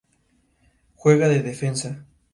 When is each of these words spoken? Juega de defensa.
Juega 0.95 1.27
de 1.29 1.43
defensa. 1.43 2.03